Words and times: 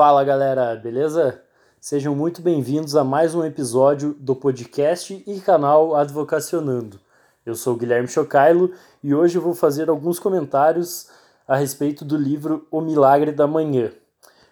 Fala 0.00 0.24
galera, 0.24 0.74
beleza? 0.76 1.42
Sejam 1.78 2.14
muito 2.16 2.40
bem-vindos 2.40 2.96
a 2.96 3.04
mais 3.04 3.34
um 3.34 3.44
episódio 3.44 4.16
do 4.18 4.34
podcast 4.34 5.22
e 5.26 5.40
canal 5.40 5.94
Advocacionando. 5.94 6.98
Eu 7.44 7.54
sou 7.54 7.76
Guilherme 7.76 8.08
Chocailo 8.08 8.72
e 9.04 9.14
hoje 9.14 9.38
vou 9.38 9.52
fazer 9.52 9.90
alguns 9.90 10.18
comentários 10.18 11.10
a 11.46 11.54
respeito 11.54 12.02
do 12.02 12.16
livro 12.16 12.66
O 12.70 12.80
Milagre 12.80 13.30
da 13.30 13.46
Manhã. 13.46 13.92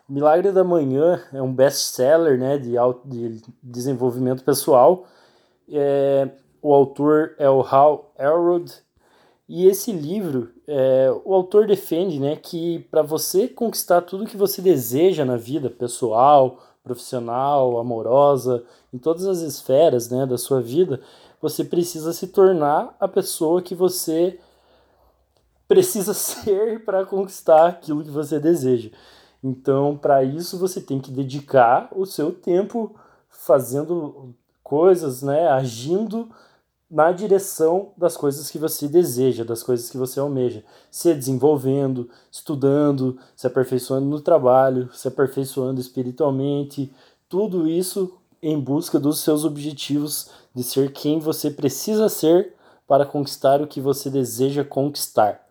O 0.07 0.13
Milagre 0.13 0.53
da 0.53 0.63
Manhã 0.63 1.19
é 1.33 1.41
um 1.41 1.55
best-seller 1.55 2.39
né, 2.39 2.59
de, 2.59 2.75
de 3.07 3.43
desenvolvimento 3.63 4.45
pessoal. 4.45 5.07
É, 5.67 6.29
o 6.61 6.75
autor 6.75 7.33
é 7.39 7.49
o 7.49 7.63
Hal 7.63 8.13
Elrod 8.19 8.71
e 9.49 9.67
esse 9.67 9.91
livro, 9.93 10.51
é, 10.67 11.11
o 11.25 11.33
autor 11.33 11.67
defende 11.67 12.21
né, 12.21 12.37
que 12.37 12.81
para 12.91 13.01
você 13.01 13.49
conquistar 13.49 14.03
tudo 14.03 14.27
que 14.27 14.37
você 14.37 14.61
deseja 14.61 15.25
na 15.25 15.39
vida 15.39 15.71
pessoal, 15.71 16.63
profissional, 16.85 17.79
amorosa, 17.79 18.63
em 18.93 18.99
todas 18.99 19.27
as 19.27 19.41
esferas 19.41 20.11
né, 20.11 20.27
da 20.27 20.37
sua 20.37 20.61
vida, 20.61 21.01
você 21.41 21.65
precisa 21.65 22.13
se 22.13 22.27
tornar 22.27 22.95
a 23.01 23.09
pessoa 23.09 23.63
que 23.63 23.75
você 23.75 24.39
precisa 25.67 26.13
ser 26.15 26.85
para 26.85 27.07
conquistar 27.07 27.69
aquilo 27.69 28.05
que 28.05 28.11
você 28.11 28.39
deseja. 28.39 28.91
Então, 29.43 29.97
para 29.97 30.23
isso, 30.23 30.59
você 30.59 30.79
tem 30.79 31.01
que 31.01 31.11
dedicar 31.11 31.89
o 31.97 32.05
seu 32.05 32.33
tempo 32.33 32.95
fazendo 33.31 34.35
coisas, 34.63 35.23
né, 35.23 35.49
agindo 35.49 36.29
na 36.91 37.13
direção 37.13 37.91
das 37.97 38.17
coisas 38.17 38.51
que 38.51 38.59
você 38.59 38.89
deseja, 38.89 39.45
das 39.45 39.63
coisas 39.63 39.91
que 39.91 39.99
você 39.99 40.19
almeja, 40.19 40.65
se 40.91 41.13
desenvolvendo, 41.15 42.09
estudando, 42.31 43.19
se 43.37 43.47
aperfeiçoando 43.47 44.07
no 44.07 44.21
trabalho, 44.21 44.89
se 44.95 45.07
aperfeiçoando 45.07 45.81
espiritualmente, 45.81 46.91
tudo 47.29 47.69
isso 47.69 48.15
em 48.43 48.59
busca 48.59 48.99
dos 48.99 49.21
seus 49.21 49.45
objetivos 49.45 50.31
de 50.55 50.63
ser 50.63 50.93
quem 50.93 51.19
você 51.19 51.51
precisa 51.51 52.09
ser 52.09 52.55
para 52.87 53.05
conquistar 53.05 53.61
o 53.61 53.67
que 53.67 53.81
você 53.81 54.09
deseja 54.09 54.65
conquistar. 54.65 55.47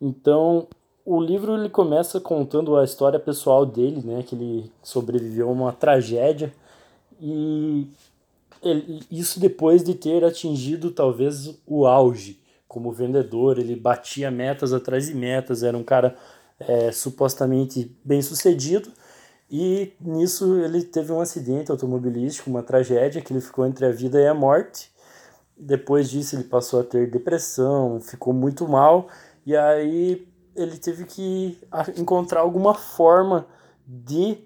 Então, 0.00 0.68
o 1.04 1.20
livro 1.20 1.56
ele 1.56 1.68
começa 1.68 2.20
contando 2.20 2.76
a 2.76 2.84
história 2.84 3.18
pessoal 3.18 3.66
dele, 3.66 4.00
né, 4.04 4.22
que 4.22 4.36
ele 4.36 4.70
sobreviveu 4.82 5.48
a 5.48 5.52
uma 5.52 5.72
tragédia. 5.72 6.52
E 7.20 7.88
ele, 8.62 9.02
isso 9.10 9.40
depois 9.40 9.82
de 9.82 9.94
ter 9.94 10.24
atingido 10.24 10.90
talvez 10.90 11.58
o 11.66 11.86
auge 11.86 12.40
como 12.66 12.92
vendedor, 12.92 13.58
ele 13.58 13.74
batia 13.74 14.30
metas 14.30 14.72
atrás 14.72 15.06
de 15.06 15.14
metas, 15.14 15.62
era 15.62 15.76
um 15.76 15.82
cara 15.82 16.16
é, 16.60 16.92
supostamente 16.92 17.96
bem 18.04 18.20
sucedido 18.20 18.90
e 19.50 19.94
nisso 20.00 20.58
ele 20.60 20.82
teve 20.82 21.10
um 21.10 21.20
acidente 21.20 21.70
automobilístico, 21.70 22.50
uma 22.50 22.62
tragédia 22.62 23.22
que 23.22 23.32
ele 23.32 23.40
ficou 23.40 23.66
entre 23.66 23.86
a 23.86 23.90
vida 23.90 24.20
e 24.20 24.26
a 24.26 24.34
morte. 24.34 24.92
Depois 25.56 26.10
disso 26.10 26.36
ele 26.36 26.44
passou 26.44 26.80
a 26.80 26.84
ter 26.84 27.10
depressão, 27.10 28.00
ficou 28.00 28.32
muito 28.34 28.68
mal 28.68 29.08
e 29.46 29.56
aí 29.56 30.28
ele 30.54 30.76
teve 30.76 31.04
que 31.04 31.58
encontrar 31.96 32.40
alguma 32.40 32.74
forma 32.74 33.46
de, 33.86 34.38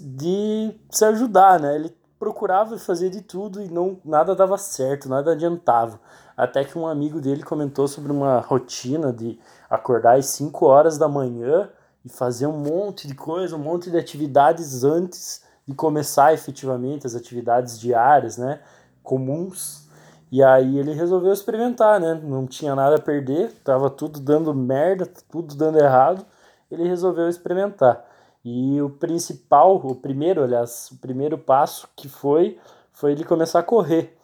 de 0.00 0.74
se 0.90 1.04
ajudar, 1.06 1.58
né? 1.58 1.74
Ele 1.74 1.88
procurava 2.18 2.78
fazer 2.78 3.10
de 3.10 3.22
tudo 3.22 3.62
e 3.62 3.68
não 3.68 3.98
nada 4.04 4.34
dava 4.34 4.58
certo, 4.58 5.08
nada 5.08 5.32
adiantava. 5.32 6.00
Até 6.36 6.64
que 6.64 6.78
um 6.78 6.86
amigo 6.86 7.20
dele 7.20 7.42
comentou 7.42 7.86
sobre 7.88 8.12
uma 8.12 8.40
rotina 8.40 9.12
de 9.12 9.38
acordar 9.68 10.16
às 10.18 10.26
5 10.26 10.66
horas 10.66 10.98
da 10.98 11.08
manhã 11.08 11.68
e 12.04 12.08
fazer 12.08 12.46
um 12.46 12.58
monte 12.58 13.06
de 13.06 13.14
coisa, 13.14 13.56
um 13.56 13.60
monte 13.60 13.90
de 13.90 13.98
atividades 13.98 14.84
antes 14.84 15.42
de 15.66 15.74
começar 15.74 16.32
efetivamente 16.32 17.06
as 17.06 17.14
atividades 17.14 17.78
diárias, 17.78 18.38
né, 18.38 18.60
comuns. 19.02 19.86
E 20.30 20.42
aí 20.42 20.78
ele 20.78 20.92
resolveu 20.92 21.32
experimentar, 21.32 21.98
né? 21.98 22.14
Não 22.22 22.46
tinha 22.46 22.74
nada 22.74 22.96
a 22.96 23.00
perder, 23.00 23.50
tava 23.64 23.88
tudo 23.88 24.20
dando 24.20 24.54
merda, 24.54 25.06
tudo 25.30 25.54
dando 25.54 25.78
errado. 25.78 26.24
Ele 26.70 26.86
resolveu 26.86 27.28
experimentar. 27.28 28.04
E 28.50 28.80
o 28.80 28.88
principal, 28.88 29.76
o 29.76 29.94
primeiro, 29.94 30.42
aliás, 30.42 30.90
o 30.90 30.96
primeiro 30.96 31.36
passo 31.36 31.86
que 31.94 32.08
foi, 32.08 32.58
foi 32.90 33.12
ele 33.12 33.22
começar 33.22 33.58
a 33.58 33.62
correr. 33.62 34.16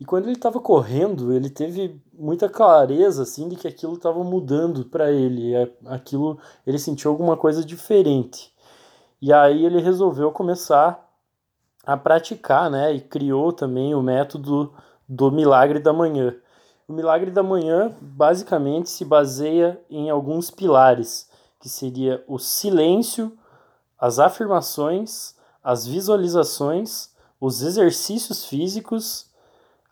E 0.00 0.04
quando 0.04 0.24
ele 0.24 0.32
estava 0.32 0.58
correndo, 0.58 1.32
ele 1.32 1.48
teve 1.48 2.02
muita 2.12 2.48
clareza 2.48 3.22
assim 3.22 3.48
de 3.48 3.54
que 3.54 3.68
aquilo 3.68 3.94
estava 3.94 4.24
mudando 4.24 4.84
para 4.86 5.12
ele, 5.12 5.52
aquilo 5.86 6.40
ele 6.66 6.76
sentiu 6.76 7.12
alguma 7.12 7.36
coisa 7.36 7.64
diferente. 7.64 8.52
E 9.20 9.32
aí 9.32 9.64
ele 9.64 9.80
resolveu 9.80 10.32
começar 10.32 11.08
a 11.86 11.96
praticar, 11.96 12.68
né? 12.68 12.92
E 12.92 13.00
criou 13.00 13.52
também 13.52 13.94
o 13.94 14.02
método 14.02 14.74
do 15.08 15.30
milagre 15.30 15.78
da 15.78 15.92
manhã. 15.92 16.34
O 16.88 16.92
milagre 16.92 17.30
da 17.30 17.44
manhã 17.44 17.96
basicamente 18.00 18.90
se 18.90 19.04
baseia 19.04 19.80
em 19.88 20.10
alguns 20.10 20.50
pilares, 20.50 21.30
que 21.60 21.68
seria 21.68 22.24
o 22.26 22.40
silêncio, 22.40 23.38
as 24.02 24.18
afirmações, 24.18 25.36
as 25.62 25.86
visualizações, 25.86 27.10
os 27.40 27.62
exercícios 27.62 28.44
físicos, 28.44 29.30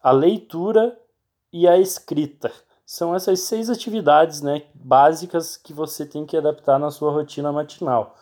a 0.03 0.10
leitura 0.10 0.98
e 1.53 1.69
a 1.69 1.78
escrita. 1.78 2.50
São 2.84 3.15
essas 3.15 3.38
seis 3.43 3.70
atividades 3.70 4.43
né, 4.43 4.65
básicas 4.75 5.56
que 5.56 5.72
você 5.72 6.04
tem 6.04 6.26
que 6.26 6.37
adaptar 6.37 6.76
na 6.76 6.91
sua 6.91 7.12
rotina 7.12 7.53
matinal. 7.53 8.16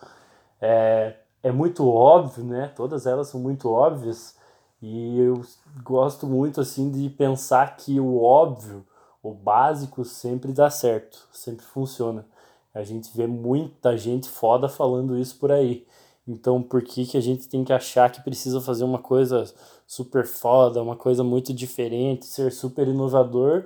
É, 0.61 1.15
é 1.41 1.51
muito 1.51 1.89
óbvio, 1.89 2.43
né? 2.43 2.71
Todas 2.75 3.07
elas 3.07 3.29
são 3.29 3.39
muito 3.39 3.67
óbvias 3.67 4.37
e 4.79 5.19
eu 5.19 5.41
gosto 5.81 6.27
muito 6.27 6.61
assim 6.61 6.91
de 6.91 7.09
pensar 7.09 7.75
que 7.77 7.99
o 7.99 8.21
óbvio, 8.21 8.85
o 9.23 9.33
básico 9.33 10.05
sempre 10.05 10.53
dá 10.53 10.69
certo, 10.69 11.27
sempre 11.31 11.65
funciona. 11.65 12.27
A 12.73 12.83
gente 12.83 13.09
vê 13.15 13.25
muita 13.25 13.97
gente 13.97 14.29
foda 14.29 14.69
falando 14.69 15.17
isso 15.17 15.37
por 15.37 15.51
aí. 15.51 15.85
Então, 16.27 16.61
por 16.61 16.83
que, 16.83 17.05
que 17.05 17.17
a 17.17 17.21
gente 17.21 17.47
tem 17.47 17.63
que 17.63 17.73
achar 17.73 18.11
que 18.11 18.21
precisa 18.21 18.61
fazer 18.61 18.83
uma 18.83 18.99
coisa 18.99 19.51
super 19.87 20.27
foda, 20.27 20.81
uma 20.81 20.95
coisa 20.95 21.23
muito 21.23 21.51
diferente, 21.51 22.27
ser 22.27 22.51
super 22.51 22.87
inovador, 22.87 23.63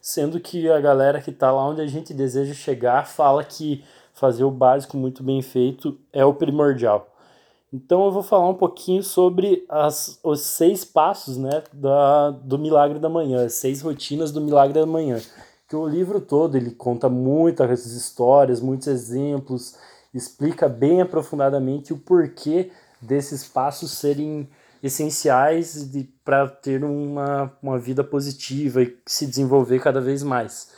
sendo 0.00 0.38
que 0.38 0.68
a 0.68 0.78
galera 0.78 1.22
que 1.22 1.30
está 1.30 1.50
lá 1.50 1.66
onde 1.66 1.80
a 1.80 1.86
gente 1.86 2.12
deseja 2.12 2.52
chegar 2.52 3.06
fala 3.06 3.42
que 3.42 3.82
fazer 4.12 4.44
o 4.44 4.50
básico 4.50 4.96
muito 4.96 5.22
bem 5.22 5.40
feito 5.40 5.98
é 6.12 6.22
o 6.22 6.34
primordial. 6.34 7.08
Então 7.72 8.04
eu 8.04 8.12
vou 8.12 8.22
falar 8.22 8.46
um 8.50 8.54
pouquinho 8.54 9.02
sobre 9.02 9.64
as, 9.66 10.20
os 10.22 10.42
seis 10.42 10.84
passos 10.84 11.38
né, 11.38 11.62
da, 11.72 12.30
do 12.30 12.58
Milagre 12.58 12.98
da 12.98 13.08
Manhã, 13.08 13.46
as 13.46 13.54
seis 13.54 13.80
rotinas 13.80 14.30
do 14.30 14.42
Milagre 14.42 14.78
da 14.78 14.84
Manhã 14.84 15.18
que 15.72 15.76
o 15.76 15.88
livro 15.88 16.20
todo 16.20 16.54
ele 16.54 16.70
conta 16.70 17.08
muitas 17.08 17.86
histórias, 17.86 18.60
muitos 18.60 18.88
exemplos, 18.88 19.78
explica 20.12 20.68
bem 20.68 21.00
aprofundadamente 21.00 21.94
o 21.94 21.96
porquê 21.96 22.70
desses 23.00 23.48
passos 23.48 23.92
serem 23.92 24.50
essenciais 24.82 25.90
para 26.22 26.46
ter 26.46 26.84
uma, 26.84 27.50
uma 27.62 27.78
vida 27.78 28.04
positiva 28.04 28.82
e 28.82 28.98
se 29.06 29.26
desenvolver 29.26 29.80
cada 29.80 29.98
vez 29.98 30.22
mais. 30.22 30.72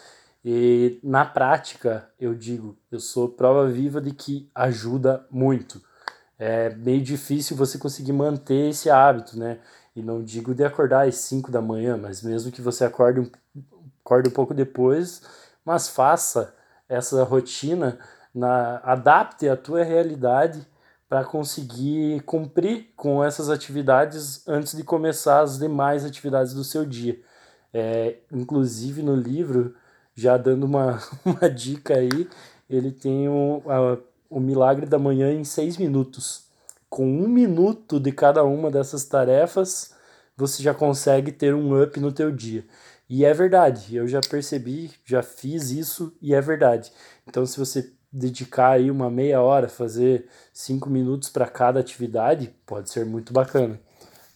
E 0.44 1.00
na 1.02 1.24
prática, 1.24 2.08
eu 2.20 2.32
digo, 2.32 2.76
eu 2.88 3.00
sou 3.00 3.28
prova 3.28 3.68
viva 3.68 4.00
de 4.00 4.12
que 4.12 4.48
ajuda 4.54 5.26
muito. 5.28 5.82
É 6.38 6.72
meio 6.72 7.02
difícil 7.02 7.56
você 7.56 7.78
conseguir 7.78 8.12
manter 8.12 8.70
esse 8.70 8.88
hábito, 8.88 9.36
né? 9.36 9.58
E 9.96 10.00
não 10.00 10.22
digo 10.22 10.54
de 10.54 10.62
acordar 10.62 11.08
às 11.08 11.16
5 11.16 11.50
da 11.50 11.60
manhã, 11.60 11.96
mas 11.96 12.22
mesmo 12.22 12.52
que 12.52 12.62
você 12.62 12.84
acorde 12.84 13.28
acorde 14.04 14.28
um 14.28 14.32
pouco 14.32 14.52
depois, 14.52 15.22
mas 15.64 15.88
faça 15.88 16.54
essa 16.88 17.24
rotina, 17.24 17.98
na, 18.34 18.80
adapte 18.84 19.48
a 19.48 19.56
tua 19.56 19.82
realidade 19.82 20.66
para 21.08 21.24
conseguir 21.24 22.20
cumprir 22.22 22.92
com 22.96 23.24
essas 23.24 23.48
atividades 23.48 24.46
antes 24.46 24.76
de 24.76 24.84
começar 24.84 25.40
as 25.40 25.58
demais 25.58 26.04
atividades 26.04 26.52
do 26.52 26.64
seu 26.64 26.84
dia. 26.84 27.18
É, 27.72 28.16
inclusive 28.32 29.02
no 29.02 29.14
livro, 29.14 29.74
já 30.14 30.36
dando 30.36 30.64
uma, 30.64 31.00
uma 31.24 31.48
dica 31.48 31.94
aí, 31.94 32.28
ele 32.68 32.90
tem 32.90 33.28
o, 33.28 33.62
a, 33.66 33.98
o 34.28 34.40
milagre 34.40 34.86
da 34.86 34.98
manhã 34.98 35.32
em 35.32 35.44
seis 35.44 35.76
minutos. 35.76 36.44
Com 36.90 37.06
um 37.06 37.28
minuto 37.28 37.98
de 37.98 38.12
cada 38.12 38.44
uma 38.44 38.70
dessas 38.70 39.04
tarefas, 39.04 39.93
você 40.36 40.62
já 40.62 40.74
consegue 40.74 41.32
ter 41.32 41.54
um 41.54 41.80
up 41.82 41.98
no 42.00 42.12
teu 42.12 42.30
dia. 42.30 42.64
E 43.08 43.24
é 43.24 43.34
verdade, 43.34 43.96
eu 43.96 44.08
já 44.08 44.20
percebi, 44.20 44.90
já 45.04 45.22
fiz 45.22 45.70
isso 45.70 46.16
e 46.22 46.34
é 46.34 46.40
verdade. 46.40 46.92
Então, 47.26 47.44
se 47.44 47.58
você 47.58 47.92
dedicar 48.12 48.70
aí 48.70 48.90
uma 48.90 49.10
meia 49.10 49.42
hora, 49.42 49.68
fazer 49.68 50.28
cinco 50.52 50.88
minutos 50.88 51.28
para 51.28 51.46
cada 51.46 51.80
atividade, 51.80 52.54
pode 52.64 52.90
ser 52.90 53.04
muito 53.04 53.32
bacana. 53.32 53.78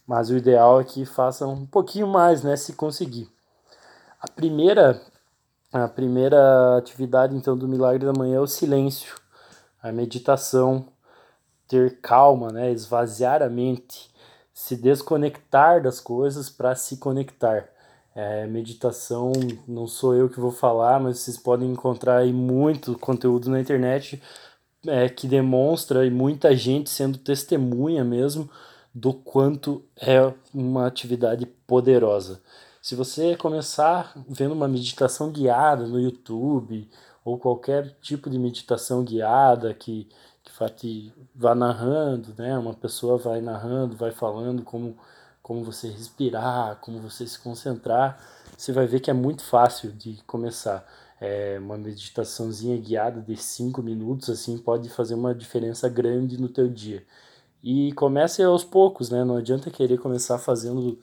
Mas 0.05 0.29
o 0.29 0.37
ideal 0.37 0.81
é 0.81 0.83
que 0.83 1.05
faça 1.05 1.47
um 1.47 1.65
pouquinho 1.65 2.07
mais, 2.07 2.43
né, 2.43 2.55
se 2.55 2.73
conseguir. 2.73 3.29
A 4.21 4.27
primeira, 4.27 5.01
a 5.71 5.87
primeira 5.87 6.77
atividade 6.77 7.35
então 7.35 7.57
do 7.57 7.67
milagre 7.67 8.05
da 8.05 8.13
manhã 8.13 8.37
é 8.37 8.41
o 8.41 8.47
silêncio, 8.47 9.15
a 9.81 9.91
meditação. 9.91 10.87
ter 11.67 12.01
calma, 12.01 12.51
né? 12.51 12.71
Esvaziar 12.71 13.41
a 13.43 13.49
mente, 13.49 14.11
se 14.59 14.75
desconectar 14.75 15.81
das 15.81 16.01
coisas 16.01 16.49
para 16.49 16.75
se 16.75 16.97
conectar. 16.97 17.69
É, 18.13 18.45
meditação 18.45 19.31
não 19.65 19.87
sou 19.87 20.13
eu 20.13 20.27
que 20.27 20.37
vou 20.37 20.51
falar, 20.51 20.99
mas 20.99 21.19
vocês 21.19 21.37
podem 21.37 21.71
encontrar 21.71 22.17
aí 22.17 22.33
muito 22.33 22.99
conteúdo 22.99 23.49
na 23.49 23.61
internet 23.61 24.21
é, 24.85 25.07
que 25.07 25.29
demonstra 25.29 26.05
e 26.05 26.11
muita 26.11 26.53
gente 26.57 26.89
sendo 26.89 27.17
testemunha 27.17 28.03
mesmo 28.03 28.49
do 28.93 29.13
quanto 29.13 29.81
é 29.95 30.33
uma 30.53 30.85
atividade 30.85 31.45
poderosa. 31.65 32.41
Se 32.81 32.95
você 32.95 33.37
começar 33.37 34.11
vendo 34.27 34.51
uma 34.53 34.67
meditação 34.67 35.31
guiada 35.31 35.87
no 35.87 36.01
YouTube 36.01 36.85
ou 37.23 37.39
qualquer 37.39 37.95
tipo 38.01 38.29
de 38.29 38.37
meditação 38.37 39.05
guiada 39.05 39.73
que, 39.73 40.09
que 40.75 41.13
vá 41.35 41.55
narrando, 41.55 42.33
né? 42.37 42.57
Uma 42.57 42.73
pessoa 42.73 43.17
vai 43.17 43.41
narrando, 43.41 43.95
vai 43.95 44.11
falando 44.11 44.63
como, 44.63 44.97
como 45.41 45.63
você 45.63 45.89
respirar, 45.89 46.77
como 46.81 46.99
você 46.99 47.25
se 47.25 47.39
concentrar, 47.39 48.19
você 48.57 48.71
vai 48.73 48.85
ver 48.87 48.99
que 48.99 49.09
é 49.09 49.13
muito 49.13 49.43
fácil 49.43 49.91
de 49.91 50.21
começar. 50.27 50.85
É 51.21 51.57
uma 51.59 51.77
meditaçãozinha 51.77 52.77
guiada 52.77 53.21
de 53.21 53.35
5 53.35 53.81
minutos 53.83 54.29
assim 54.29 54.57
pode 54.57 54.89
fazer 54.89 55.15
uma 55.15 55.35
diferença 55.35 55.89
grande 55.89 56.39
no 56.39 56.49
teu 56.49 56.67
dia. 56.69 57.05
E 57.63 57.91
comece 57.93 58.41
aos 58.43 58.63
poucos, 58.63 59.09
né? 59.09 59.23
Não 59.23 59.37
adianta 59.37 59.69
querer 59.71 59.97
começar 59.97 60.37
fazendo 60.37 60.99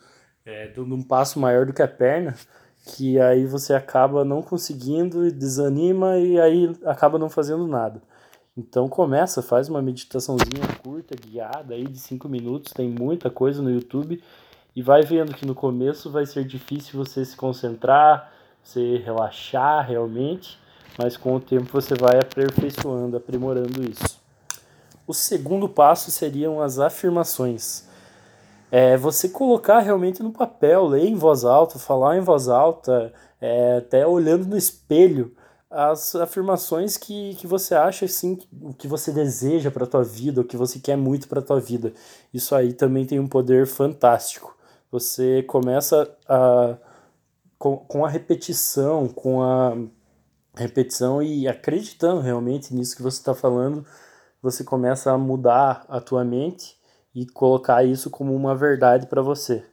é, 0.46 0.68
dando 0.68 0.94
um 0.94 1.02
passo 1.02 1.40
maior 1.40 1.66
do 1.66 1.72
que 1.72 1.82
a 1.82 1.88
perna, 1.88 2.34
que 2.86 3.20
aí 3.20 3.44
você 3.44 3.74
acaba 3.74 4.24
não 4.24 4.40
conseguindo, 4.40 5.30
desanima 5.32 6.18
e 6.18 6.40
aí 6.40 6.76
acaba 6.84 7.18
não 7.18 7.28
fazendo 7.28 7.66
nada. 7.66 8.00
Então 8.56 8.88
começa, 8.88 9.42
faz 9.42 9.68
uma 9.68 9.82
meditaçãozinha 9.82 10.66
curta, 10.82 11.14
guiada 11.14 11.74
aí 11.74 11.84
de 11.86 11.98
5 11.98 12.26
minutos, 12.26 12.72
tem 12.72 12.88
muita 12.88 13.28
coisa 13.28 13.60
no 13.60 13.70
YouTube 13.70 14.22
e 14.74 14.82
vai 14.82 15.02
vendo 15.02 15.34
que 15.34 15.44
no 15.44 15.54
começo 15.54 16.10
vai 16.10 16.24
ser 16.24 16.44
difícil 16.44 16.98
você 16.98 17.22
se 17.22 17.36
concentrar, 17.36 18.32
você 18.62 18.96
relaxar 18.96 19.86
realmente, 19.86 20.58
mas 20.98 21.18
com 21.18 21.36
o 21.36 21.40
tempo 21.40 21.68
você 21.70 21.94
vai 21.94 22.18
aperfeiçoando, 22.18 23.18
aprimorando 23.18 23.82
isso. 23.82 24.18
O 25.06 25.12
segundo 25.12 25.68
passo 25.68 26.10
seriam 26.10 26.60
as 26.62 26.78
afirmações. 26.78 27.86
É 28.70 28.96
você 28.96 29.28
colocar 29.28 29.80
realmente 29.80 30.22
no 30.22 30.32
papel, 30.32 30.86
ler 30.86 31.04
em 31.04 31.14
voz 31.14 31.44
alta, 31.44 31.78
falar 31.78 32.16
em 32.16 32.20
voz 32.20 32.48
alta, 32.48 33.12
é, 33.40 33.76
até 33.76 34.06
olhando 34.06 34.46
no 34.46 34.56
espelho 34.56 35.36
as 35.76 36.14
afirmações 36.16 36.96
que, 36.96 37.34
que 37.34 37.46
você 37.46 37.74
acha 37.74 38.06
assim, 38.06 38.38
o 38.62 38.72
que 38.72 38.88
você 38.88 39.12
deseja 39.12 39.70
para 39.70 39.86
tua 39.86 40.02
vida, 40.02 40.40
o 40.40 40.44
que 40.44 40.56
você 40.56 40.78
quer 40.78 40.96
muito 40.96 41.28
para 41.28 41.42
tua 41.42 41.60
vida. 41.60 41.92
Isso 42.32 42.54
aí 42.54 42.72
também 42.72 43.04
tem 43.04 43.20
um 43.20 43.26
poder 43.26 43.66
fantástico. 43.66 44.56
Você 44.90 45.42
começa 45.42 46.10
a 46.26 46.76
com, 47.58 47.76
com 47.76 48.04
a 48.04 48.08
repetição, 48.08 49.08
com 49.08 49.42
a 49.42 49.76
repetição 50.54 51.22
e 51.22 51.46
acreditando 51.46 52.20
realmente 52.20 52.74
nisso 52.74 52.96
que 52.96 53.02
você 53.02 53.18
está 53.18 53.34
falando, 53.34 53.84
você 54.40 54.64
começa 54.64 55.12
a 55.12 55.18
mudar 55.18 55.84
a 55.88 56.00
tua 56.00 56.24
mente 56.24 56.76
e 57.14 57.26
colocar 57.26 57.84
isso 57.84 58.10
como 58.10 58.34
uma 58.34 58.54
verdade 58.54 59.06
para 59.06 59.22
você. 59.22 59.64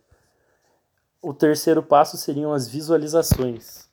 O 1.22 1.34
terceiro 1.34 1.82
passo 1.82 2.18
seriam 2.18 2.52
as 2.52 2.68
visualizações. 2.68 3.88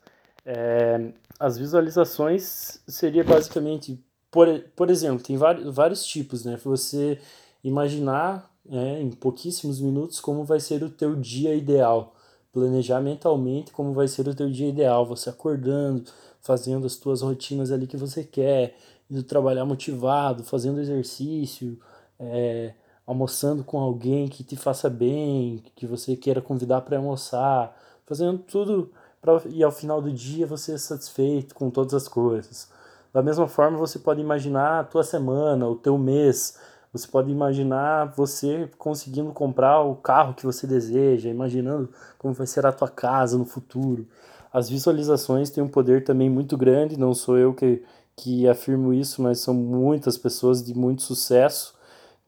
É, 0.45 1.13
as 1.41 1.57
visualizações 1.57 2.81
seria 2.87 3.25
basicamente, 3.25 3.99
por, 4.31 4.47
por 4.77 4.91
exemplo, 4.91 5.25
tem 5.25 5.39
vários, 5.39 5.75
vários 5.75 6.05
tipos, 6.05 6.45
né? 6.45 6.61
Você 6.63 7.19
imaginar 7.65 8.51
é, 8.71 9.01
em 9.01 9.11
pouquíssimos 9.11 9.81
minutos 9.81 10.21
como 10.21 10.45
vai 10.45 10.61
ser 10.61 10.83
o 10.83 10.91
teu 10.91 11.17
dia 11.17 11.55
ideal 11.55 12.15
planejar 12.53 13.01
mentalmente 13.01 13.71
como 13.73 13.93
vai 13.93 14.09
ser 14.09 14.29
o 14.29 14.35
teu 14.35 14.51
dia 14.51 14.69
ideal, 14.69 15.07
você 15.07 15.31
acordando, 15.31 16.05
fazendo 16.41 16.87
as 16.87 16.97
tuas 16.97 17.23
rotinas 17.23 17.71
ali 17.71 17.87
que 17.87 17.97
você 17.97 18.25
quer, 18.25 18.77
indo 19.11 19.23
trabalhar 19.23 19.65
motivado, 19.65 20.45
fazendo 20.45 20.81
exercício, 20.81 21.79
é, 22.19 22.75
almoçando 23.07 23.65
com 23.65 23.79
alguém 23.79 24.29
que 24.29 24.43
te 24.45 24.57
faça 24.57 24.91
bem, 24.91 25.63
que 25.75 25.87
você 25.87 26.17
queira 26.17 26.41
convidar 26.41 26.83
para 26.83 26.97
almoçar, 26.99 27.77
fazendo 28.07 28.39
tudo 28.39 28.91
para 29.21 29.43
e 29.49 29.63
ao 29.63 29.71
final 29.71 30.01
do 30.01 30.13
dia 30.13 30.47
você 30.47 30.79
satisfeito 30.79 31.55
com 31.55 31.71
todas 31.71 31.95
as 31.95 32.09
coisas. 32.09 32.71
Da 33.13 33.23
mesma 33.23 33.49
forma, 33.49 33.77
você 33.77 33.99
pode 33.99 34.21
imaginar 34.21 34.81
a 34.81 34.85
tua 34.85 35.03
semana, 35.03 35.67
o 35.67 35.75
teu 35.75 35.99
mês, 35.99 36.57
você 36.93 37.07
pode 37.07 37.31
imaginar 37.31 38.13
você 38.17 38.69
conseguindo 38.79 39.33
comprar 39.33 39.81
o 39.81 39.97
carro 39.97 40.35
que 40.35 40.47
você 40.47 40.67
deseja, 40.67 41.29
imaginando 41.29 41.89
como 42.19 42.35
vai 42.35 42.47
ser 42.47 42.65
a 42.67 42.73
tua 42.73 42.89
casa 42.89 43.37
no 43.37 43.45
futuro. 43.45 44.07
As 44.53 44.69
visualizações 44.69 45.51
têm 45.51 45.63
um 45.63 45.69
poder 45.69 46.05
também 46.05 46.31
muito 46.31 46.57
grande, 46.57 46.99
não 46.99 47.15
sou 47.15 47.37
eu 47.39 47.55
que, 47.55 47.83
que 48.17 48.49
afirmo 48.49 48.93
isso, 48.93 49.23
mas 49.23 49.41
são 49.41 49.55
muitas 49.55 50.17
pessoas 50.19 50.65
de 50.65 50.75
muito 50.75 51.03
sucesso. 51.03 51.75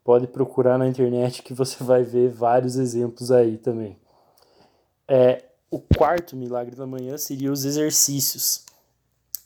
Pode 0.05 0.27
procurar 0.27 0.79
na 0.79 0.89
internet 0.89 1.43
que 1.43 1.55
você 1.55 1.83
vai 1.83 2.03
ver 2.03 2.29
vários 2.29 2.77
exemplos 2.77 3.31
aí 3.31 3.57
também. 3.57 3.97
É, 5.09 5.45
o 5.73 5.81
quarto 5.81 6.37
milagre 6.37 6.77
da 6.77 6.87
manhã 6.87 7.17
seria 7.17 7.51
os 7.51 7.65
exercícios. 7.65 8.67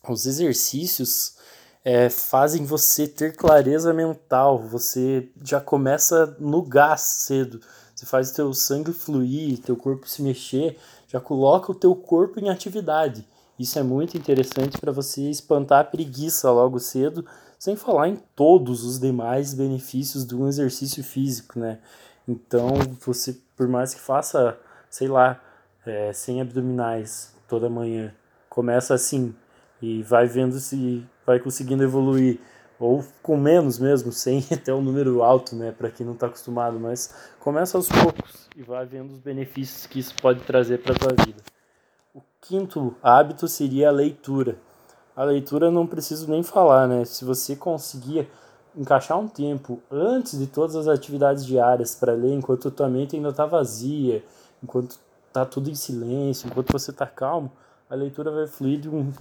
Os 0.09 0.27
exercícios 0.27 1.37
é, 1.85 2.11
fazem 2.11 2.67
você 2.67 3.07
ter 3.07 3.37
clareza 3.37 3.95
mental. 3.95 4.59
Você 4.59 5.31
já 5.45 5.61
começa 5.61 6.37
no 6.41 6.63
gás 6.63 7.01
cedo. 7.01 7.61
Você 7.95 8.05
faz 8.05 8.33
teu 8.33 8.53
sangue 8.53 8.93
fluir, 8.93 9.59
teu 9.59 9.77
corpo 9.77 10.09
se 10.09 10.21
mexer, 10.21 10.77
já 11.07 11.21
coloca 11.21 11.71
o 11.71 11.75
teu 11.75 11.95
corpo 11.95 12.41
em 12.41 12.51
atividade. 12.51 13.25
Isso 13.57 13.79
é 13.79 13.83
muito 13.85 14.19
interessante 14.19 14.79
para 14.79 14.91
você 14.91 15.31
espantar 15.31 15.81
a 15.81 15.85
preguiça 15.85 16.51
logo 16.51 16.81
cedo, 16.81 17.25
sem 17.57 17.77
falar 17.77 18.09
em 18.09 18.17
todos 18.35 18.85
os 18.85 18.99
demais 18.99 19.55
benefícios 19.55 20.27
de 20.27 20.35
um 20.35 20.49
exercício 20.49 21.05
físico, 21.05 21.59
né? 21.59 21.79
Então, 22.29 22.71
você, 23.07 23.39
por 23.57 23.69
mais 23.69 23.95
que 23.95 24.01
faça, 24.01 24.59
sei 24.91 25.07
lá, 25.07 25.41
é, 25.87 26.13
100 26.13 26.43
abdominais 26.43 27.35
toda 27.49 27.71
manhã, 27.71 28.13
começa 28.49 28.95
assim 28.95 29.35
e 29.81 30.03
vai 30.03 30.27
vendo 30.27 30.59
se 30.59 31.07
vai 31.25 31.39
conseguindo 31.39 31.83
evoluir 31.83 32.41
ou 32.79 33.05
com 33.23 33.37
menos 33.37 33.79
mesmo, 33.79 34.11
sem 34.13 34.45
até 34.53 34.73
um 34.73 34.83
número 34.83 35.23
alto, 35.23 35.55
né, 35.57 35.73
para 35.73 35.91
quem 35.91 36.05
não 36.05 36.15
está 36.15 36.27
acostumado, 36.27 36.79
mas 36.79 37.15
começa 37.41 37.77
aos 37.77 37.89
poucos 37.89 38.49
e 38.57 38.63
vai 38.63 38.85
vendo 38.87 39.13
os 39.13 39.19
benefícios 39.21 39.87
que 39.87 39.99
isso 39.99 40.15
pode 40.21 40.41
trazer 40.41 40.83
para 40.83 40.95
tua 40.95 41.13
vida. 41.25 41.43
O 42.15 42.23
quinto 42.41 42.95
hábito 43.03 43.47
seria 43.49 43.89
a 43.89 43.93
leitura. 43.93 44.57
A 45.15 45.25
leitura 45.25 45.71
não 45.71 45.87
preciso 45.87 46.31
nem 46.31 46.43
falar, 46.43 46.87
né? 46.87 47.05
Se 47.05 47.25
você 47.25 47.57
conseguir 47.57 48.29
encaixar 48.77 49.19
um 49.19 49.29
tempo 49.29 49.81
antes 49.91 50.39
de 50.39 50.47
todas 50.47 50.77
as 50.77 50.89
atividades 50.89 51.45
diárias 51.47 51.95
para 51.95 52.13
ler, 52.13 52.33
enquanto 52.33 52.71
tua 52.71 52.89
mente 52.89 53.17
ainda 53.17 53.31
está 53.31 53.47
vazia, 53.47 54.23
enquanto 54.63 54.99
está 55.37 55.45
tudo 55.45 55.69
em 55.69 55.75
silêncio, 55.75 56.49
enquanto 56.49 56.73
você 56.73 56.91
está 56.91 57.07
calmo, 57.07 57.53
a 57.91 57.95
leitura 57.95 58.31
vai 58.31 58.47
fluir 58.47 58.81
de 58.81 58.89
um, 58.89 59.13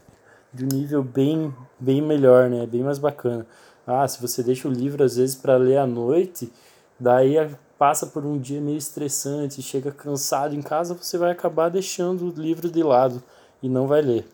de 0.53 0.63
um 0.63 0.67
nível 0.72 1.03
bem, 1.03 1.53
bem 1.77 2.01
melhor, 2.01 2.50
né? 2.50 2.65
Bem 2.65 2.84
mais 2.84 2.98
bacana. 2.98 3.45
Ah, 3.86 4.07
se 4.07 4.22
você 4.22 4.41
deixa 4.41 4.67
o 4.67 4.72
livro 4.72 5.03
às 5.03 5.17
vezes 5.17 5.36
para 5.36 5.57
ler 5.57 5.77
à 5.77 5.86
noite, 5.86 6.51
daí 6.98 7.36
passa 7.77 8.07
por 8.07 8.25
um 8.25 8.39
dia 8.39 8.62
meio 8.62 8.77
estressante, 8.77 9.62
chega 9.62 9.91
cansado 9.91 10.55
em 10.55 10.62
casa, 10.62 10.93
você 10.93 11.17
vai 11.17 11.31
acabar 11.31 11.69
deixando 11.69 12.25
o 12.25 12.41
livro 12.41 12.72
de 12.72 12.81
lado 12.81 13.22
e 13.62 13.67
não 13.67 13.86
vai 13.86 14.01
ler. 14.01 14.25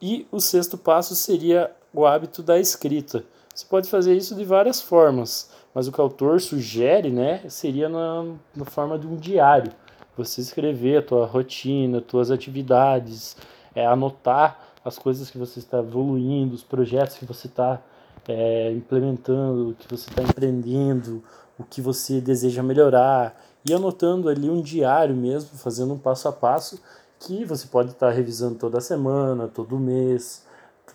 E 0.00 0.26
o 0.32 0.40
sexto 0.40 0.76
passo 0.76 1.14
seria 1.14 1.70
o 1.94 2.04
hábito 2.04 2.42
da 2.42 2.58
escrita. 2.58 3.24
Você 3.54 3.64
pode 3.66 3.88
fazer 3.88 4.16
isso 4.16 4.34
de 4.34 4.44
várias 4.44 4.80
formas, 4.80 5.48
mas 5.72 5.86
o 5.86 5.92
que 5.92 6.00
o 6.00 6.02
autor 6.02 6.40
sugere, 6.40 7.10
né, 7.10 7.42
seria 7.48 7.88
na, 7.88 8.34
na 8.56 8.64
forma 8.64 8.98
de 8.98 9.06
um 9.06 9.16
diário. 9.16 9.72
Você 10.16 10.40
escrever 10.40 10.98
a 10.98 11.02
tua 11.02 11.26
rotina, 11.26 12.00
tuas 12.00 12.30
atividades, 12.30 13.36
é, 13.74 13.86
anotar 13.86 14.72
as 14.84 14.98
coisas 14.98 15.30
que 15.30 15.38
você 15.38 15.58
está 15.58 15.78
evoluindo, 15.78 16.54
os 16.54 16.62
projetos 16.62 17.16
que 17.16 17.24
você 17.24 17.46
está 17.46 17.80
é, 18.28 18.70
implementando, 18.72 19.74
que 19.78 19.88
você 19.88 20.10
está 20.10 20.22
empreendendo, 20.22 21.22
o 21.58 21.64
que 21.64 21.80
você 21.80 22.20
deseja 22.20 22.62
melhorar, 22.62 23.40
e 23.68 23.72
anotando 23.72 24.28
ali 24.28 24.50
um 24.50 24.60
diário 24.60 25.14
mesmo, 25.14 25.56
fazendo 25.56 25.94
um 25.94 25.98
passo 25.98 26.28
a 26.28 26.32
passo 26.32 26.80
que 27.20 27.44
você 27.44 27.68
pode 27.68 27.90
estar 27.90 28.08
tá 28.08 28.12
revisando 28.12 28.56
toda 28.56 28.80
semana, 28.80 29.46
todo 29.46 29.78
mês, 29.78 30.44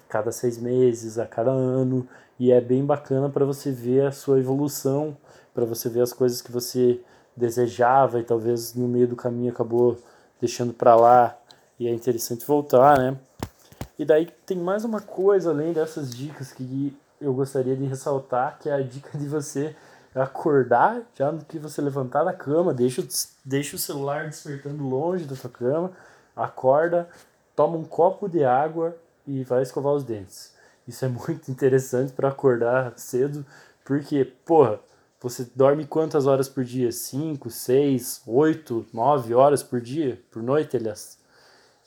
cada 0.10 0.32
seis 0.32 0.58
meses, 0.58 1.18
a 1.18 1.26
cada 1.26 1.52
ano, 1.52 2.08
e 2.38 2.52
é 2.52 2.60
bem 2.60 2.86
bacana 2.86 3.30
para 3.30 3.46
você 3.46 3.72
ver 3.72 4.08
a 4.08 4.12
sua 4.12 4.40
evolução, 4.40 5.18
para 5.54 5.66
você 5.66 5.90
ver 5.90 6.02
as 6.02 6.12
coisas 6.12 6.42
que 6.42 6.52
você 6.52 7.00
desejava 7.38 8.20
e 8.20 8.24
talvez 8.24 8.74
no 8.74 8.88
meio 8.88 9.08
do 9.08 9.15
caminho 9.15 9.51
acabou 9.51 9.98
deixando 10.41 10.74
para 10.74 10.96
lá 10.96 11.38
e 11.79 11.88
é 11.88 11.94
interessante 11.94 12.46
voltar, 12.46 12.98
né? 12.98 13.15
E 13.98 14.03
daí 14.03 14.27
tem 14.46 14.58
mais 14.58 14.84
uma 14.84 15.00
coisa 15.00 15.51
além 15.51 15.72
dessas 15.72 16.13
dicas 16.13 16.51
que 16.51 16.96
eu 17.22 17.34
gostaria 17.34 17.75
de 17.75 17.86
ressaltar 17.86 18.58
que 18.60 18.70
é 18.70 18.74
a 18.74 18.82
dica 18.82 19.17
de 19.17 19.27
você 19.27 19.75
acordar 20.13 21.01
já 21.13 21.32
no 21.32 21.46
que 21.46 21.60
você 21.60 21.82
levantar 21.82 22.24
da 22.24 22.34
cama, 22.34 22.74
deixa, 22.74 23.06
deixa 23.46 23.75
o 23.75 23.79
celular 23.79 24.25
despertando 24.25 24.84
longe 24.84 25.25
da 25.25 25.36
sua 25.36 25.50
cama, 25.50 25.91
acorda, 26.36 27.08
toma 27.56 27.77
um 27.77 27.84
copo 27.84 28.27
de 28.27 28.44
água 28.44 28.96
e 29.27 29.44
vai 29.44 29.62
escovar 29.62 29.94
os 29.94 30.03
dentes. 30.03 30.53
Isso 30.88 31.06
é 31.06 31.08
muito 31.08 31.50
interessante 31.51 32.13
para 32.13 32.29
acordar 32.29 32.94
cedo, 32.98 33.46
porque, 33.86 34.25
porra, 34.25 34.79
você 35.20 35.48
dorme 35.56 35.86
quantas 35.86 36.28
horas 36.28 36.48
por 36.48 36.64
dia? 36.64 36.92
5, 36.92 37.50
6, 37.50 38.22
8, 38.26 38.86
9 38.94 39.34
horas 39.34 39.64
por 39.64 39.82
dia? 39.82 40.22
Por 40.32 40.44
noite, 40.44 40.78
aliás. 40.78 41.18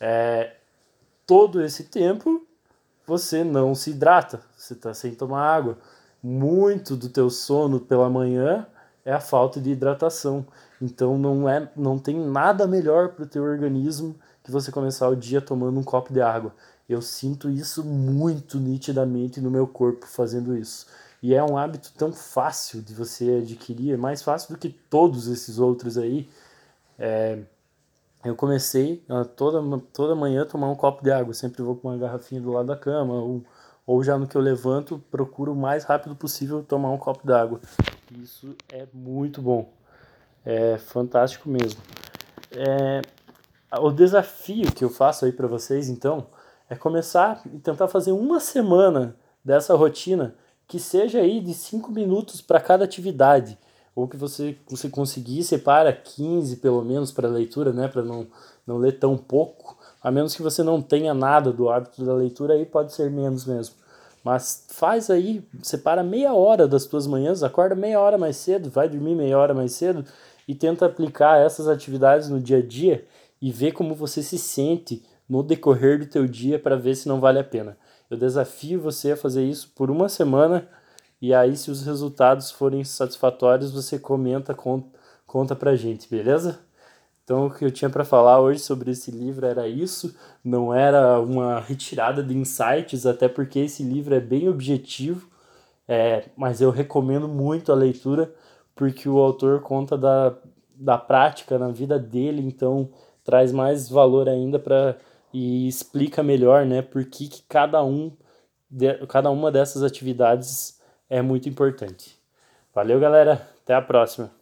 É, 0.01 0.55
todo 1.27 1.63
esse 1.63 1.85
tempo 1.85 2.45
você 3.07 3.43
não 3.43 3.75
se 3.75 3.91
hidrata, 3.91 4.41
você 4.57 4.73
está 4.73 4.95
sem 4.95 5.15
tomar 5.15 5.43
água. 5.43 5.79
Muito 6.23 6.97
do 6.97 7.09
teu 7.09 7.31
sono 7.31 7.81
pela 7.81 8.09
manhã 8.09 8.67
é 9.05 9.13
a 9.13 9.21
falta 9.21 9.61
de 9.61 9.71
hidratação. 9.71 10.47
Então 10.81 11.19
não 11.19 11.49
é, 11.49 11.71
não 11.77 11.99
tem 11.99 12.19
nada 12.19 12.67
melhor 12.67 13.11
para 13.11 13.25
o 13.25 13.29
teu 13.29 13.43
organismo 13.43 14.15
que 14.43 14.51
você 14.51 14.71
começar 14.71 15.09
o 15.09 15.17
dia 15.17 15.41
tomando 15.41 15.79
um 15.79 15.83
copo 15.83 16.13
de 16.13 16.21
água. 16.21 16.55
Eu 16.89 17.01
sinto 17.01 17.49
isso 17.49 17.85
muito 17.85 18.59
nitidamente 18.59 19.41
no 19.41 19.51
meu 19.51 19.67
corpo 19.67 20.07
fazendo 20.07 20.57
isso. 20.57 20.87
E 21.23 21.35
é 21.35 21.43
um 21.45 21.59
hábito 21.59 21.93
tão 21.97 22.13
fácil 22.13 22.81
de 22.81 22.95
você 22.95 23.41
adquirir, 23.43 23.93
é 23.93 23.97
mais 23.97 24.23
fácil 24.23 24.55
do 24.55 24.59
que 24.59 24.71
todos 24.71 25.29
esses 25.29 25.59
outros 25.59 25.99
aí. 25.99 26.29
É, 26.99 27.39
eu 28.25 28.35
comecei 28.35 29.03
a 29.09 29.25
toda, 29.25 29.61
toda 29.93 30.15
manhã 30.15 30.47
tomar 30.47 30.69
um 30.69 30.75
copo 30.75 31.03
de 31.03 31.11
água. 31.11 31.35
Sempre 31.35 31.63
vou 31.63 31.77
com 31.77 31.89
uma 31.89 31.99
garrafinha 31.99 32.41
do 32.41 32.53
lado 32.53 32.67
da 32.67 32.77
cama, 32.77 33.15
ou, 33.15 33.45
ou 33.87 34.03
já 34.03 34.19
no 34.19 34.27
que 34.27 34.37
eu 34.37 34.41
levanto, 34.41 35.03
procuro 35.11 35.53
o 35.53 35.57
mais 35.57 35.85
rápido 35.85 36.15
possível 36.17 36.63
tomar 36.63 36.91
um 36.91 36.99
copo 36.99 37.27
d'água. 37.27 37.61
Isso 38.13 38.55
é 38.71 38.87
muito 38.93 39.43
bom. 39.43 39.71
É 40.45 40.79
fantástico 40.79 41.49
mesmo. 41.49 41.81
É, 42.53 43.03
o 43.79 43.91
desafio 43.91 44.73
que 44.73 44.85
eu 44.85 44.91
faço 44.91 45.25
aí 45.25 45.33
para 45.33 45.47
vocês, 45.47 45.89
então, 45.89 46.27
é 46.69 46.75
começar 46.75 47.43
e 47.47 47.59
tentar 47.59 47.89
fazer 47.89 48.13
uma 48.13 48.41
semana 48.41 49.17
dessa 49.45 49.75
rotina 49.75 50.35
que 50.71 50.79
seja 50.79 51.19
aí 51.19 51.41
de 51.41 51.53
5 51.53 51.91
minutos 51.91 52.41
para 52.41 52.61
cada 52.61 52.85
atividade 52.85 53.59
ou 53.93 54.07
que 54.07 54.17
você, 54.17 54.57
você 54.69 54.89
conseguir 54.89 55.43
separa 55.43 55.93
15 55.93 56.59
pelo 56.59 56.81
menos 56.85 57.11
para 57.11 57.27
leitura, 57.27 57.73
né, 57.73 57.89
para 57.89 58.03
não, 58.03 58.25
não 58.65 58.79
ler 58.79 58.93
tão 58.93 59.17
pouco, 59.17 59.77
a 60.01 60.13
menos 60.13 60.33
que 60.33 60.43
você 60.43 60.63
não 60.63 60.81
tenha 60.81 61.13
nada 61.13 61.53
do 61.53 61.69
hábito 61.69 62.05
da 62.05 62.15
leitura, 62.15 62.55
aí 62.55 62.65
pode 62.65 62.93
ser 62.93 63.11
menos 63.11 63.45
mesmo. 63.45 63.75
Mas 64.23 64.65
faz 64.69 65.11
aí, 65.11 65.43
separa 65.61 66.05
meia 66.05 66.35
hora 66.35 66.69
das 66.69 66.85
tuas 66.85 67.05
manhãs, 67.05 67.43
acorda 67.43 67.75
meia 67.75 67.99
hora 67.99 68.17
mais 68.17 68.37
cedo, 68.37 68.71
vai 68.71 68.89
dormir 68.89 69.17
meia 69.17 69.37
hora 69.37 69.53
mais 69.53 69.73
cedo 69.73 70.05
e 70.47 70.55
tenta 70.55 70.87
aplicar 70.87 71.45
essas 71.45 71.67
atividades 71.67 72.29
no 72.29 72.39
dia 72.39 72.59
a 72.59 72.63
dia 72.63 73.05
e 73.43 73.51
ver 73.51 73.73
como 73.73 73.93
você 73.93 74.23
se 74.23 74.39
sente 74.39 75.03
no 75.29 75.43
decorrer 75.43 75.99
do 75.99 76.07
teu 76.07 76.29
dia 76.29 76.61
para 76.61 76.77
ver 76.77 76.95
se 76.95 77.09
não 77.09 77.19
vale 77.19 77.41
a 77.41 77.45
pena. 77.45 77.77
Eu 78.11 78.17
desafio 78.17 78.81
você 78.81 79.13
a 79.13 79.17
fazer 79.17 79.45
isso 79.45 79.73
por 79.75 79.91
uma 79.91 80.09
semana 80.09 80.69
e 81.23 81.35
aí, 81.35 81.55
se 81.55 81.71
os 81.71 81.85
resultados 81.85 82.51
forem 82.51 82.83
satisfatórios, 82.83 83.71
você 83.73 83.99
comenta, 83.99 84.55
conta, 84.55 84.89
conta 85.27 85.55
pra 85.55 85.77
gente, 85.77 86.09
beleza? 86.09 86.61
Então, 87.23 87.47
o 87.47 87.51
que 87.51 87.65
eu 87.65 87.71
tinha 87.71 87.91
para 87.91 88.07
falar 88.07 88.41
hoje 88.41 88.61
sobre 88.61 88.91
esse 88.91 89.11
livro 89.11 89.47
era 89.47 89.69
isso, 89.69 90.17
não 90.43 90.75
era 90.75 91.21
uma 91.21 91.61
retirada 91.61 92.23
de 92.23 92.35
insights, 92.35 93.05
até 93.05 93.29
porque 93.29 93.59
esse 93.61 93.83
livro 93.83 94.15
é 94.15 94.21
bem 94.21 94.49
objetivo, 94.49 95.29
é, 95.87 96.25
mas 96.37 96.61
eu 96.63 96.71
recomendo 96.71 97.29
muito 97.29 97.71
a 97.71 97.75
leitura, 97.75 98.33
porque 98.75 99.09
o 99.09 99.19
autor 99.19 99.61
conta 99.61 99.99
da, 99.99 100.35
da 100.75 100.97
prática 100.97 101.59
na 101.59 101.69
vida 101.69 101.99
dele, 101.99 102.41
então 102.43 102.89
traz 103.23 103.53
mais 103.53 103.91
valor 103.91 104.27
ainda 104.29 104.59
para 104.59 104.97
e 105.33 105.69
explica 105.69 106.23
melhor, 106.23 106.67
né, 106.67 106.83
por 106.83 107.05
que, 107.05 107.29
que 107.29 107.43
cada 107.49 107.83
um 107.83 108.13
cada 109.09 109.31
uma 109.31 109.51
dessas 109.51 109.83
atividades 109.83 110.81
é 111.09 111.21
muito 111.21 111.49
importante. 111.49 112.17
Valeu, 112.73 113.01
galera. 113.01 113.49
Até 113.63 113.75
a 113.75 113.83
próxima. 113.83 114.40